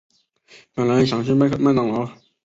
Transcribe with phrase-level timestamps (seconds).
[0.73, 2.09] 本来想去麦当劳